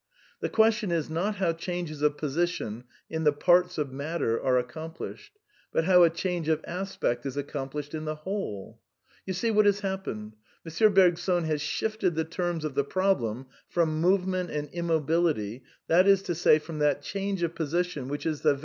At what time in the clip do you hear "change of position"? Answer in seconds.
17.03-18.07